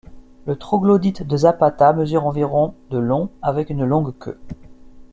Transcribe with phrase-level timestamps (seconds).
[0.47, 4.39] Le troglodyte de Zapata mesure environ de long, avec une longue queue.